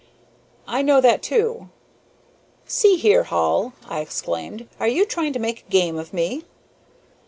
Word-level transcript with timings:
"I 0.67 0.81
know 0.81 0.99
that, 0.99 1.21
too." 1.21 1.69
"See 2.65 2.95
here, 2.97 3.21
Hall," 3.25 3.73
I 3.87 3.99
exclaimed, 3.99 4.67
"are 4.79 4.87
you 4.87 5.05
trying 5.05 5.33
to 5.33 5.37
make 5.39 5.69
game 5.69 5.95
of 5.99 6.11
me?" 6.11 6.43